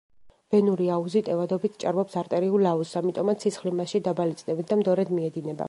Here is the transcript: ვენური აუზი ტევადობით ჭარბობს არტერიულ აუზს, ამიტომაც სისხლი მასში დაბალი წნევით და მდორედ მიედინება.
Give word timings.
ვენური 0.53 0.87
აუზი 0.93 1.21
ტევადობით 1.27 1.75
ჭარბობს 1.83 2.17
არტერიულ 2.21 2.69
აუზს, 2.71 2.95
ამიტომაც 3.03 3.47
სისხლი 3.47 3.75
მასში 3.81 4.03
დაბალი 4.09 4.39
წნევით 4.41 4.73
და 4.73 4.79
მდორედ 4.83 5.17
მიედინება. 5.19 5.59